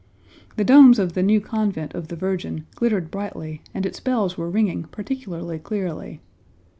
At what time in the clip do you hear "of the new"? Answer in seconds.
0.97-1.39